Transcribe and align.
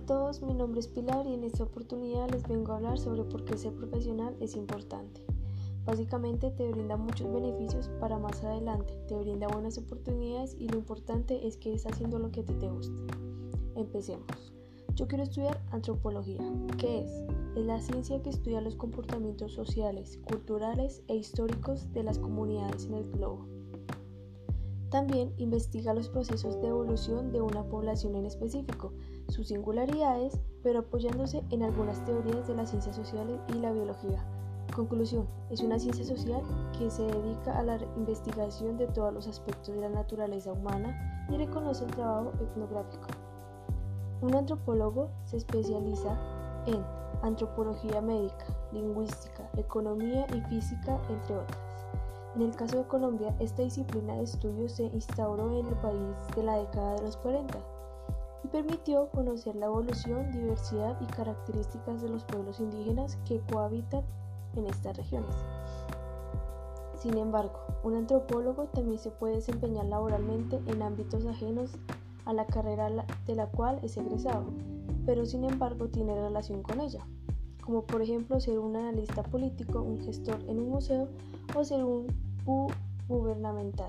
todos, 0.00 0.42
mi 0.42 0.54
nombre 0.54 0.80
es 0.80 0.88
Pilar 0.88 1.26
y 1.26 1.34
en 1.34 1.44
esta 1.44 1.64
oportunidad 1.64 2.30
les 2.30 2.46
vengo 2.46 2.72
a 2.72 2.76
hablar 2.76 2.98
sobre 2.98 3.24
por 3.24 3.44
qué 3.44 3.56
ser 3.56 3.72
profesional 3.74 4.36
es 4.40 4.56
importante. 4.56 5.24
Básicamente 5.84 6.50
te 6.50 6.70
brinda 6.70 6.96
muchos 6.96 7.32
beneficios 7.32 7.88
para 8.00 8.18
más 8.18 8.42
adelante, 8.44 8.94
te 9.08 9.16
brinda 9.16 9.48
buenas 9.48 9.78
oportunidades 9.78 10.56
y 10.58 10.68
lo 10.68 10.78
importante 10.78 11.46
es 11.46 11.56
que 11.56 11.72
estés 11.72 11.92
haciendo 11.92 12.18
lo 12.18 12.30
que 12.30 12.40
a 12.40 12.44
ti 12.44 12.54
te 12.54 12.68
gusta. 12.68 12.94
Empecemos. 13.76 14.52
Yo 14.94 15.08
quiero 15.08 15.24
estudiar 15.24 15.62
antropología. 15.70 16.40
¿Qué 16.76 17.00
es? 17.00 17.10
Es 17.56 17.64
la 17.64 17.80
ciencia 17.80 18.22
que 18.22 18.30
estudia 18.30 18.60
los 18.60 18.76
comportamientos 18.76 19.52
sociales, 19.52 20.18
culturales 20.24 21.02
e 21.08 21.16
históricos 21.16 21.92
de 21.92 22.02
las 22.02 22.18
comunidades 22.18 22.86
en 22.86 22.94
el 22.94 23.10
globo. 23.10 23.46
También 24.90 25.32
investiga 25.36 25.94
los 25.94 26.08
procesos 26.08 26.60
de 26.60 26.66
evolución 26.66 27.30
de 27.30 27.40
una 27.40 27.62
población 27.62 28.16
en 28.16 28.26
específico, 28.26 28.92
sus 29.28 29.46
singularidades, 29.46 30.40
pero 30.64 30.80
apoyándose 30.80 31.44
en 31.50 31.62
algunas 31.62 32.04
teorías 32.04 32.48
de 32.48 32.56
las 32.56 32.70
ciencias 32.70 32.96
sociales 32.96 33.38
y 33.48 33.54
la 33.54 33.72
biología. 33.72 34.24
Conclusión, 34.74 35.28
es 35.48 35.60
una 35.60 35.78
ciencia 35.78 36.04
social 36.04 36.42
que 36.76 36.90
se 36.90 37.04
dedica 37.04 37.56
a 37.56 37.62
la 37.62 37.78
investigación 37.96 38.76
de 38.78 38.88
todos 38.88 39.14
los 39.14 39.28
aspectos 39.28 39.74
de 39.74 39.80
la 39.80 39.88
naturaleza 39.88 40.52
humana 40.52 41.26
y 41.30 41.36
reconoce 41.36 41.84
el 41.84 41.92
trabajo 41.92 42.32
etnográfico. 42.40 43.06
Un 44.22 44.34
antropólogo 44.34 45.08
se 45.24 45.36
especializa 45.36 46.18
en 46.66 46.84
antropología 47.22 48.00
médica, 48.00 48.46
lingüística, 48.72 49.48
economía 49.56 50.26
y 50.34 50.40
física, 50.48 51.00
entre 51.08 51.36
otras. 51.36 51.69
En 52.36 52.42
el 52.42 52.54
caso 52.54 52.78
de 52.78 52.86
Colombia, 52.86 53.34
esta 53.40 53.62
disciplina 53.62 54.14
de 54.14 54.22
estudio 54.22 54.68
se 54.68 54.84
instauró 54.84 55.58
en 55.58 55.66
el 55.66 55.74
país 55.74 56.16
de 56.36 56.44
la 56.44 56.58
década 56.58 56.94
de 56.94 57.02
los 57.02 57.16
40 57.16 57.58
y 58.44 58.48
permitió 58.48 59.08
conocer 59.10 59.56
la 59.56 59.66
evolución, 59.66 60.30
diversidad 60.30 60.96
y 61.00 61.06
características 61.06 62.02
de 62.02 62.08
los 62.08 62.24
pueblos 62.24 62.60
indígenas 62.60 63.18
que 63.26 63.40
cohabitan 63.52 64.04
en 64.54 64.66
estas 64.66 64.96
regiones. 64.96 65.34
Sin 66.94 67.18
embargo, 67.18 67.58
un 67.82 67.94
antropólogo 67.94 68.64
también 68.66 68.98
se 68.98 69.10
puede 69.10 69.36
desempeñar 69.36 69.86
laboralmente 69.86 70.60
en 70.66 70.82
ámbitos 70.82 71.26
ajenos 71.26 71.72
a 72.26 72.32
la 72.32 72.46
carrera 72.46 72.90
de 73.26 73.34
la 73.34 73.46
cual 73.46 73.80
es 73.82 73.96
egresado, 73.96 74.44
pero 75.04 75.26
sin 75.26 75.44
embargo 75.44 75.88
tiene 75.88 76.14
relación 76.14 76.62
con 76.62 76.80
ella, 76.80 77.04
como 77.70 77.82
por 77.82 78.02
ejemplo 78.02 78.40
ser 78.40 78.58
un 78.58 78.74
analista 78.74 79.22
político, 79.22 79.80
un 79.80 80.00
gestor 80.00 80.40
en 80.48 80.58
un 80.58 80.70
museo 80.70 81.06
o 81.54 81.62
ser 81.62 81.84
un 81.84 82.08
gubernamental. 83.06 83.86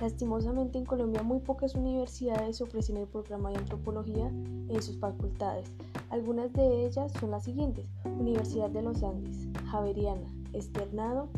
Lastimosamente 0.00 0.78
en 0.78 0.86
Colombia 0.86 1.22
muy 1.22 1.40
pocas 1.40 1.74
universidades 1.74 2.62
ofrecen 2.62 2.96
el 2.96 3.08
programa 3.08 3.50
de 3.50 3.58
antropología 3.58 4.28
en 4.28 4.82
sus 4.82 4.98
facultades. 4.98 5.70
Algunas 6.08 6.50
de 6.54 6.86
ellas 6.86 7.12
son 7.20 7.32
las 7.32 7.44
siguientes: 7.44 7.90
Universidad 8.18 8.70
de 8.70 8.80
los 8.80 9.02
Andes, 9.02 9.48
Javeriana, 9.70 10.26
Externado, 10.54 11.28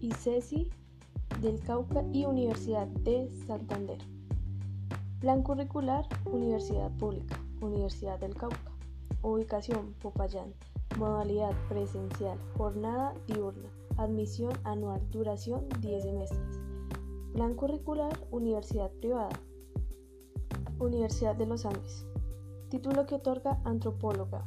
ICESI 0.00 0.70
del 1.42 1.60
Cauca 1.60 2.02
y 2.14 2.24
Universidad 2.24 2.86
de 2.86 3.28
Santander. 3.46 3.98
Plan 5.20 5.42
curricular, 5.42 6.08
Universidad 6.24 6.90
Pública, 6.92 7.38
Universidad 7.60 8.18
del 8.18 8.34
Cauca. 8.34 8.71
Ubicación, 9.22 9.94
Popayán. 10.02 10.52
Modalidad 10.98 11.52
presencial, 11.68 12.36
jornada 12.56 13.14
diurna. 13.28 13.70
Admisión 13.96 14.52
anual, 14.64 15.00
duración 15.12 15.68
10 15.80 16.02
semestres. 16.02 16.60
Plan 17.32 17.54
curricular, 17.54 18.12
universidad 18.32 18.90
privada. 18.90 19.30
Universidad 20.80 21.36
de 21.36 21.46
los 21.46 21.64
Andes. 21.64 22.04
Título 22.68 23.06
que 23.06 23.14
otorga 23.14 23.60
antropóloga. 23.64 24.44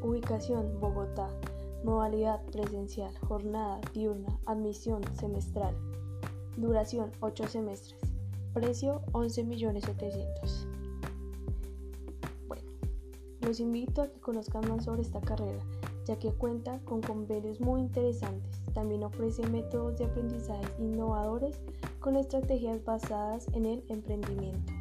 Ubicación, 0.00 0.78
Bogotá. 0.78 1.28
Modalidad 1.82 2.40
presencial, 2.46 3.12
jornada 3.18 3.80
diurna, 3.92 4.38
admisión 4.46 5.02
semestral. 5.16 5.76
Duración 6.56 7.10
8 7.20 7.48
semestres. 7.48 8.00
Precio 8.52 9.02
11.700.000. 9.10 10.83
Los 13.44 13.60
invito 13.60 14.00
a 14.00 14.08
que 14.08 14.20
conozcan 14.20 14.68
más 14.68 14.84
sobre 14.84 15.02
esta 15.02 15.20
carrera, 15.20 15.62
ya 16.06 16.18
que 16.18 16.32
cuenta 16.32 16.80
con 16.84 17.02
convenios 17.02 17.60
muy 17.60 17.80
interesantes. 17.80 18.62
También 18.72 19.04
ofrece 19.04 19.46
métodos 19.46 19.98
de 19.98 20.06
aprendizaje 20.06 20.64
innovadores 20.78 21.60
con 22.00 22.16
estrategias 22.16 22.82
basadas 22.84 23.46
en 23.52 23.66
el 23.66 23.84
emprendimiento. 23.88 24.72